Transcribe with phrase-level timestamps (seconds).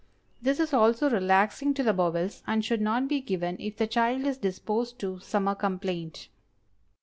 [0.41, 4.23] This is also relaxing to the bowels, and should not be given if the child
[4.25, 6.27] is disposed to summer complaint.